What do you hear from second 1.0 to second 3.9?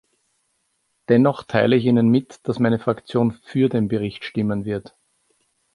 Dennoch teile ich Ihnen mit, dass meine Fraktion für den